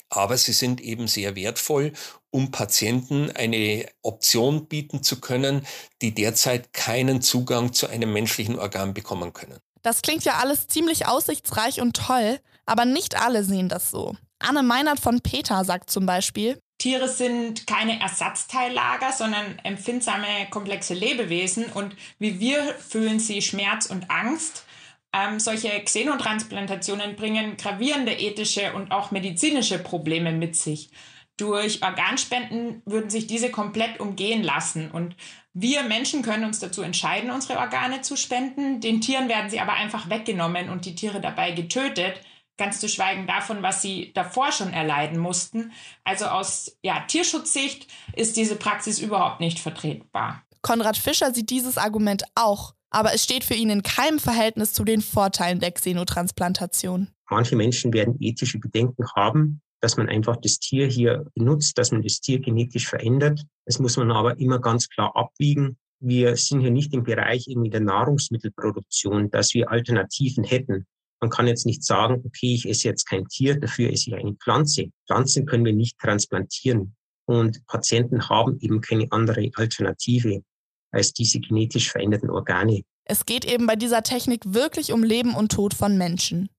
aber 0.09 0.37
sie 0.37 0.53
sind 0.53 0.81
eben 0.81 1.07
sehr 1.07 1.35
wertvoll, 1.35 1.93
um 2.29 2.51
Patienten 2.51 3.31
eine 3.31 3.87
Option 4.01 4.67
bieten 4.67 5.03
zu 5.03 5.19
können, 5.19 5.65
die 6.01 6.13
derzeit 6.13 6.73
keinen 6.73 7.21
Zugang 7.21 7.73
zu 7.73 7.87
einem 7.87 8.13
menschlichen 8.13 8.59
Organ 8.59 8.93
bekommen 8.93 9.33
können. 9.33 9.59
Das 9.81 10.01
klingt 10.01 10.23
ja 10.23 10.35
alles 10.35 10.67
ziemlich 10.67 11.07
aussichtsreich 11.07 11.81
und 11.81 11.95
toll, 11.95 12.39
aber 12.65 12.85
nicht 12.85 13.19
alle 13.19 13.43
sehen 13.43 13.69
das 13.69 13.89
so. 13.89 14.15
Anne 14.41 14.63
Meinert 14.63 14.99
von 14.99 15.21
Peter 15.21 15.63
sagt 15.63 15.89
zum 15.89 16.05
Beispiel, 16.05 16.59
Tiere 16.81 17.07
sind 17.07 17.67
keine 17.67 18.01
Ersatzteillager, 18.01 19.11
sondern 19.11 19.59
empfindsame, 19.63 20.49
komplexe 20.49 20.95
Lebewesen 20.95 21.65
und 21.65 21.95
wie 22.17 22.39
wir 22.39 22.73
fühlen 22.73 23.19
sie 23.19 23.43
Schmerz 23.43 23.85
und 23.85 24.09
Angst. 24.09 24.65
Ähm, 25.13 25.39
solche 25.39 25.69
Xenotransplantationen 25.69 27.15
bringen 27.15 27.55
gravierende 27.57 28.13
ethische 28.13 28.73
und 28.73 28.91
auch 28.91 29.11
medizinische 29.11 29.77
Probleme 29.77 30.31
mit 30.31 30.55
sich. 30.55 30.89
Durch 31.37 31.83
Organspenden 31.83 32.81
würden 32.85 33.11
sich 33.11 33.27
diese 33.27 33.51
komplett 33.51 33.99
umgehen 33.99 34.41
lassen 34.41 34.89
und 34.89 35.15
wir 35.53 35.83
Menschen 35.83 36.23
können 36.23 36.45
uns 36.45 36.59
dazu 36.59 36.81
entscheiden, 36.81 37.29
unsere 37.29 37.59
Organe 37.59 38.01
zu 38.01 38.15
spenden. 38.15 38.79
Den 38.81 39.01
Tieren 39.01 39.29
werden 39.29 39.51
sie 39.51 39.59
aber 39.59 39.73
einfach 39.73 40.09
weggenommen 40.09 40.69
und 40.69 40.85
die 40.85 40.95
Tiere 40.95 41.21
dabei 41.21 41.51
getötet 41.51 42.21
ganz 42.61 42.79
zu 42.79 42.87
schweigen 42.87 43.25
davon, 43.25 43.63
was 43.63 43.81
sie 43.81 44.11
davor 44.13 44.51
schon 44.51 44.71
erleiden 44.71 45.17
mussten. 45.17 45.71
Also 46.03 46.25
aus 46.25 46.77
ja, 46.83 46.99
Tierschutzsicht 47.07 47.87
ist 48.15 48.37
diese 48.37 48.55
Praxis 48.55 48.99
überhaupt 48.99 49.39
nicht 49.39 49.59
vertretbar. 49.59 50.43
Konrad 50.61 50.95
Fischer 50.95 51.33
sieht 51.33 51.49
dieses 51.49 51.79
Argument 51.79 52.23
auch, 52.35 52.75
aber 52.91 53.15
es 53.15 53.23
steht 53.23 53.43
für 53.43 53.55
ihn 53.55 53.71
in 53.71 53.81
keinem 53.81 54.19
Verhältnis 54.19 54.73
zu 54.73 54.83
den 54.83 55.01
Vorteilen 55.01 55.59
der 55.59 55.71
Xenotransplantation. 55.71 57.07
Manche 57.31 57.55
Menschen 57.55 57.93
werden 57.93 58.15
ethische 58.19 58.59
Bedenken 58.59 59.05
haben, 59.15 59.61
dass 59.79 59.97
man 59.97 60.07
einfach 60.07 60.37
das 60.37 60.59
Tier 60.59 60.85
hier 60.85 61.25
benutzt, 61.33 61.79
dass 61.79 61.91
man 61.91 62.03
das 62.03 62.19
Tier 62.19 62.39
genetisch 62.39 62.87
verändert. 62.87 63.41
Das 63.65 63.79
muss 63.79 63.97
man 63.97 64.11
aber 64.11 64.37
immer 64.37 64.59
ganz 64.59 64.87
klar 64.87 65.15
abwiegen. 65.15 65.77
Wir 65.99 66.35
sind 66.35 66.61
hier 66.61 66.69
nicht 66.69 66.93
im 66.93 67.03
Bereich 67.03 67.47
irgendwie 67.47 67.71
der 67.71 67.79
Nahrungsmittelproduktion, 67.79 69.31
dass 69.31 69.55
wir 69.55 69.71
Alternativen 69.71 70.43
hätten. 70.43 70.85
Man 71.21 71.29
kann 71.29 71.47
jetzt 71.47 71.65
nicht 71.65 71.83
sagen, 71.83 72.21
okay, 72.25 72.55
ich 72.55 72.67
esse 72.67 72.87
jetzt 72.87 73.07
kein 73.07 73.27
Tier, 73.27 73.59
dafür 73.59 73.91
esse 73.91 74.09
ich 74.09 74.15
eine 74.15 74.33
Pflanze. 74.33 74.87
Pflanzen 75.07 75.45
können 75.45 75.65
wir 75.65 75.73
nicht 75.73 75.99
transplantieren. 75.99 76.95
Und 77.25 77.65
Patienten 77.67 78.27
haben 78.27 78.57
eben 78.59 78.81
keine 78.81 79.07
andere 79.11 79.49
Alternative 79.55 80.43
als 80.91 81.13
diese 81.13 81.39
genetisch 81.39 81.91
veränderten 81.91 82.29
Organe. 82.29 82.81
Es 83.05 83.25
geht 83.25 83.45
eben 83.45 83.67
bei 83.67 83.75
dieser 83.75 84.03
Technik 84.03 84.41
wirklich 84.45 84.91
um 84.91 85.03
Leben 85.03 85.35
und 85.35 85.51
Tod 85.51 85.73
von 85.73 85.97
Menschen. 85.97 86.49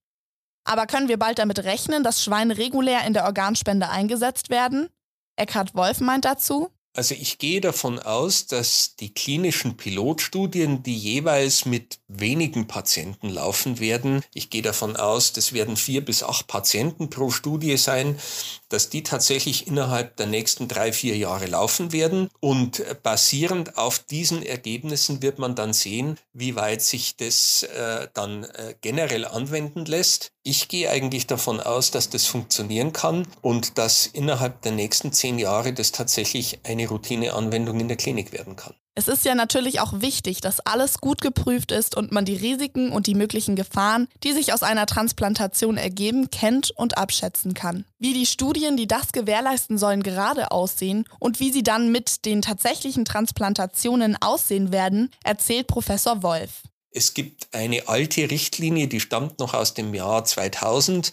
Aber 0.65 0.87
können 0.87 1.09
wir 1.09 1.19
bald 1.19 1.39
damit 1.39 1.65
rechnen, 1.65 2.05
dass 2.05 2.23
Schweine 2.23 2.57
regulär 2.57 3.05
in 3.07 3.15
der 3.15 3.25
Organspende 3.25 3.89
eingesetzt 3.89 4.49
werden? 4.49 4.89
Eckhard 5.37 5.75
Wolf 5.75 6.01
meint 6.01 6.25
dazu. 6.25 6.71
Also 6.95 7.15
ich 7.15 7.39
gehe 7.39 7.63
davon 7.63 7.99
aus, 7.99 8.47
dass 8.47 8.97
die 8.97 9.15
klinischen 9.15 9.79
Pilotstudien, 9.79 10.83
die 10.83 10.97
jeweils 10.97 11.65
mit 11.65 12.01
wenigen 12.07 12.67
Patienten 12.67 13.31
laufen 13.31 13.81
werden, 13.81 14.23
ich 14.35 14.51
gehe 14.51 14.61
davon 14.61 14.97
aus, 14.97 15.33
das 15.33 15.55
werden 15.55 15.79
vier 15.79 16.05
bis 16.05 16.23
acht 16.23 16.49
Patienten 16.49 17.09
pro 17.09 17.31
Studie 17.31 17.79
sein, 17.79 18.19
dass 18.73 18.89
die 18.89 19.03
tatsächlich 19.03 19.67
innerhalb 19.67 20.17
der 20.17 20.27
nächsten 20.27 20.67
drei, 20.69 20.93
vier 20.93 21.17
Jahre 21.17 21.47
laufen 21.47 21.93
werden. 21.93 22.29
Und 22.41 22.83
basierend 23.03 23.77
auf 23.77 23.99
diesen 23.99 24.43
Ergebnissen 24.43 25.23
wird 25.23 25.39
man 25.39 25.55
dann 25.55 25.73
sehen, 25.73 26.19
wie 26.33 26.57
weit 26.57 26.83
sich 26.83 27.17
das 27.17 27.65
äh, 27.65 28.09
dann 28.15 28.45
äh, 28.45 28.75
generell 28.81 29.27
anwenden 29.27 29.85
lässt. 29.85 30.33
Ich 30.43 30.69
gehe 30.69 30.91
eigentlich 30.91 31.27
davon 31.27 31.61
aus, 31.61 31.91
dass 31.91 32.11
das 32.11 32.27
funktionieren 32.27 32.93
kann 32.93 33.27
und 33.43 33.79
dass 33.79 34.07
innerhalb 34.07 34.63
der 34.63 34.73
nächsten 34.73 35.13
zehn 35.13 35.39
Jahre 35.39 35.73
das 35.73 35.93
tatsächlich 35.93 36.61
eine 36.65 36.89
Routineanwendung 36.89 37.79
in 37.79 37.89
der 37.89 37.97
Klinik 37.97 38.33
werden 38.33 38.57
kann. 38.57 38.75
Es 38.95 39.09
ist 39.09 39.25
ja 39.25 39.35
natürlich 39.35 39.81
auch 39.81 40.03
wichtig, 40.03 40.43
dass 40.43 40.61
alles 40.61 40.99
gut 40.99 41.23
geprüft 41.23 41.73
ist 41.73 41.97
und 41.97 42.13
man 42.13 42.27
die 42.27 42.37
Risiken 42.37 42.93
und 42.93 43.07
die 43.07 43.15
möglichen 43.15 43.57
Gefahren, 43.57 44.07
die 44.23 44.33
sich 44.33 44.53
aus 44.53 44.63
einer 44.63 44.85
Transplantation 44.85 45.79
ergeben, 45.79 46.29
kennt 46.31 46.73
und 46.73 46.99
abschätzen 46.99 47.55
kann. 47.55 47.87
Wie 47.99 48.13
die 48.13 48.27
Studien, 48.27 48.77
die 48.77 48.87
das 48.87 49.13
gewährleisten 49.13 49.79
sollen, 49.79 50.03
gerade 50.03 50.51
aussehen 50.51 51.07
und 51.19 51.41
wie 51.41 51.51
sie 51.51 51.63
dann 51.63 51.91
mit 51.91 52.27
den 52.27 52.43
tatsächlichen 52.43 53.07
Transplantationen 53.07 54.19
aussehen 54.21 54.73
werden, 54.73 55.11
erzählt 55.25 55.69
Professor 55.69 56.23
Wolf. 56.23 56.61
Es 56.91 57.15
gibt 57.15 57.49
eine 57.55 57.89
alte 57.89 58.31
Richtlinie, 58.31 58.89
die 58.89 59.01
stammt 59.01 59.39
noch 59.39 59.55
aus 59.55 59.73
dem 59.73 59.95
Jahr 59.95 60.27
2000, 60.27 61.13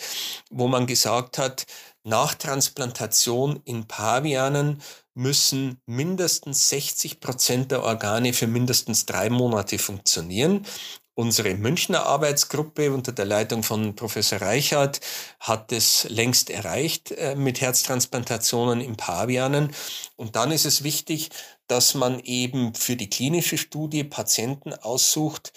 wo 0.50 0.68
man 0.68 0.86
gesagt 0.86 1.38
hat, 1.38 1.66
nach 2.04 2.34
Transplantation 2.34 3.62
in 3.64 3.88
Pavianen 3.88 4.82
müssen 5.20 5.82
mindestens 5.86 6.70
60 6.70 7.20
Prozent 7.20 7.72
der 7.72 7.84
Organe 7.84 8.32
für 8.32 8.48
mindestens 8.48 9.06
drei 9.06 9.30
Monate 9.30 9.78
funktionieren. 9.78 10.66
Unsere 11.14 11.56
Münchner 11.56 12.06
Arbeitsgruppe 12.06 12.94
unter 12.94 13.12
der 13.12 13.26
Leitung 13.26 13.62
von 13.62 13.94
Professor 13.98 14.40
Reichert 14.40 15.02
hat 15.42 15.74
es 15.74 16.06
längst 16.10 16.50
erreicht 16.50 17.12
äh, 17.12 17.36
mit 17.36 17.60
Herztransplantationen 17.60 18.80
in 18.80 18.96
Pavianen. 18.96 19.76
Und 20.16 20.38
dann 20.38 20.52
ist 20.52 20.66
es 20.66 20.86
wichtig, 20.86 21.32
dass 21.68 21.96
man 21.96 22.22
eben 22.22 22.74
für 22.74 22.96
die 22.96 23.10
klinische 23.10 23.58
Studie 23.58 24.06
Patienten 24.06 24.74
aussucht, 24.74 25.52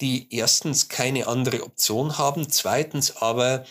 die 0.00 0.32
erstens 0.32 0.88
keine 0.88 1.26
andere 1.26 1.64
Option 1.64 2.18
haben, 2.18 2.48
zweitens 2.48 3.16
aber 3.16 3.64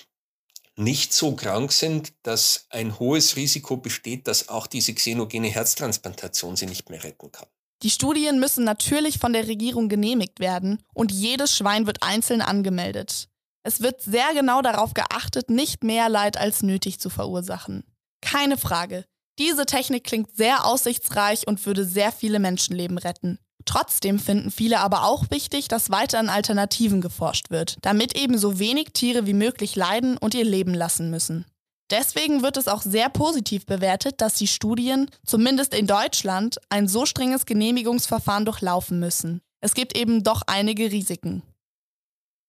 nicht 0.78 1.12
so 1.12 1.36
krank 1.36 1.72
sind, 1.72 2.14
dass 2.24 2.68
ein 2.70 3.00
hohes 3.00 3.36
Risiko 3.36 3.78
besteht, 3.78 4.28
dass 4.28 4.50
auch 4.50 4.68
diese 4.68 4.94
xenogene 4.94 5.48
Herztransplantation 5.48 6.56
sie 6.56 6.68
nicht 6.68 6.90
mehr 6.90 7.04
retten 7.04 7.32
kann. 7.32 7.48
Die 7.84 7.90
Studien 7.90 8.40
müssen 8.40 8.64
natürlich 8.64 9.20
von 9.20 9.34
der 9.34 9.48
Regierung 9.48 9.90
genehmigt 9.90 10.40
werden 10.40 10.84
und 10.94 11.12
jedes 11.12 11.56
Schwein 11.56 11.86
wird 11.86 12.02
einzeln 12.02 12.42
angemeldet. 12.42 13.30
Es 13.64 13.82
wird 13.82 14.02
sehr 14.02 14.34
genau 14.34 14.62
darauf 14.62 14.94
geachtet, 14.94 15.50
nicht 15.50 15.84
mehr 15.84 16.10
Leid 16.10 16.38
als 16.38 16.64
nötig 16.64 17.00
zu 17.00 17.10
verursachen. 17.10 17.84
Keine 18.22 18.58
Frage. 18.58 19.06
Diese 19.40 19.66
Technik 19.66 20.04
klingt 20.06 20.36
sehr 20.36 20.66
aussichtsreich 20.66 21.48
und 21.48 21.64
würde 21.66 21.86
sehr 21.86 22.12
viele 22.12 22.40
Menschenleben 22.40 22.98
retten. 22.98 23.38
Trotzdem 23.68 24.18
finden 24.18 24.50
viele 24.50 24.80
aber 24.80 25.04
auch 25.04 25.26
wichtig, 25.30 25.68
dass 25.68 25.92
weiter 25.92 26.20
an 26.20 26.30
Alternativen 26.30 27.02
geforscht 27.02 27.52
wird, 27.52 27.78
damit 27.82 28.18
eben 28.18 28.38
so 28.38 28.60
wenig 28.60 28.94
Tiere 28.94 29.28
wie 29.28 29.34
möglich 29.34 29.76
leiden 29.76 30.18
und 30.18 30.34
ihr 30.34 30.46
Leben 30.46 30.74
lassen 30.74 31.12
müssen. 31.12 31.46
Deswegen 31.92 32.42
wird 32.42 32.58
es 32.58 32.68
auch 32.68 32.82
sehr 32.82 33.10
positiv 33.10 33.66
bewertet, 33.66 34.22
dass 34.22 34.36
die 34.36 34.48
Studien, 34.48 35.10
zumindest 35.26 35.74
in 35.74 35.86
Deutschland, 35.86 36.58
ein 36.70 36.88
so 36.88 37.06
strenges 37.06 37.46
Genehmigungsverfahren 37.46 38.46
durchlaufen 38.46 39.00
müssen. 39.00 39.42
Es 39.62 39.74
gibt 39.74 39.98
eben 39.98 40.24
doch 40.24 40.44
einige 40.48 40.92
Risiken. 40.92 41.44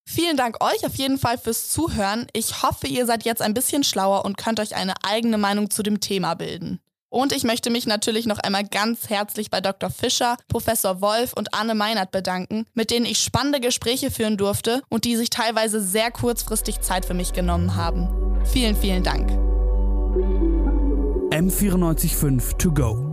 Vielen 0.09 0.37
Dank 0.37 0.63
euch 0.63 0.87
auf 0.87 0.95
jeden 0.95 1.19
Fall 1.19 1.37
fürs 1.37 1.69
Zuhören. 1.69 2.29
Ich 2.33 2.63
hoffe, 2.63 2.87
ihr 2.87 3.07
seid 3.07 3.25
jetzt 3.25 3.43
ein 3.43 3.55
bisschen 3.55 3.85
schlauer 3.85 4.25
und 4.25 4.39
könnt 4.39 4.61
euch 4.61 4.75
eine 4.75 4.95
eigene 5.05 5.37
Meinung 5.37 5.71
zu 5.71 5.83
dem 5.83 6.01
Thema 6.01 6.35
bilden. 6.35 6.81
Und 7.11 7.33
ich 7.33 7.45
möchte 7.45 7.71
mich 7.71 7.87
natürlich 7.87 8.27
noch 8.27 8.39
einmal 8.39 8.65
ganz 8.65 9.09
herzlich 9.09 9.51
bei 9.51 9.61
Dr. 9.61 9.89
Fischer, 9.91 10.37
Professor 10.49 11.01
Wolf 11.01 11.33
und 11.33 11.55
Anne 11.55 11.75
Meinert 11.75 12.11
bedanken, 12.11 12.67
mit 12.75 12.91
denen 12.91 13.07
ich 13.07 13.19
spannende 13.21 13.61
Gespräche 13.61 14.11
führen 14.11 14.37
durfte 14.37 14.83
und 14.91 15.05
die 15.05 15.17
sich 15.17 15.31
teilweise 15.31 15.81
sehr 15.81 16.11
kurzfristig 16.11 16.81
Zeit 16.83 17.07
für 17.07 17.15
mich 17.15 17.33
genommen 17.33 17.77
haben. 17.77 18.09
Vielen, 18.45 18.77
vielen 18.77 19.03
Dank. 19.03 19.31
M945 21.33 22.59
to 22.59 22.73
go. 22.73 23.05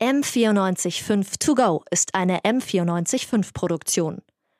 M945 0.00 1.38
to 1.38 1.54
go 1.54 1.82
ist 1.90 2.14
eine 2.14 2.40
M945 2.40 3.54
Produktion. 3.54 4.22